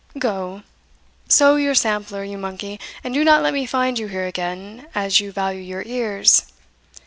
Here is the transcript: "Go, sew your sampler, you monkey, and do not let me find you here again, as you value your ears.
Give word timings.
"Go, 0.17 0.63
sew 1.29 1.57
your 1.57 1.75
sampler, 1.75 2.23
you 2.23 2.35
monkey, 2.39 2.79
and 3.03 3.13
do 3.13 3.23
not 3.23 3.43
let 3.43 3.53
me 3.53 3.67
find 3.67 3.99
you 3.99 4.07
here 4.07 4.25
again, 4.25 4.87
as 4.95 5.19
you 5.19 5.31
value 5.31 5.61
your 5.61 5.83
ears. 5.85 6.47